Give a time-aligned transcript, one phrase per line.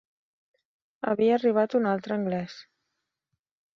[1.11, 2.57] Havia arribat un altre anglès.